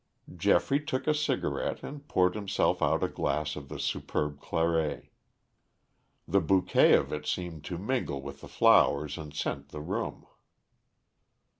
[0.35, 5.09] Geoffrey took a cigarette and poured himself out a glass of the superb claret.
[6.27, 10.25] The bouquet of it seemed to mingle with the flowers and scent the room.